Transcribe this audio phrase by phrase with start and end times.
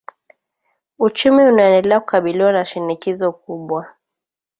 [0.99, 3.93] Uchumi unaendelea kukabiliwa na shinikizo kubwa